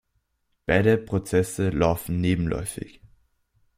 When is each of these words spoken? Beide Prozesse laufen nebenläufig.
Beide 0.65 0.97
Prozesse 0.97 1.69
laufen 1.69 2.21
nebenläufig. 2.21 3.01